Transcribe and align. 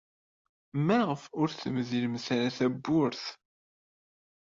Maɣef 0.85 1.23
ur 1.39 1.47
temdilemt 1.51 2.25
ara 2.35 2.49
tawwurt? 2.57 3.25